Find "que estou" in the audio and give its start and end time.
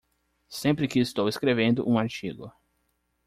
0.87-1.29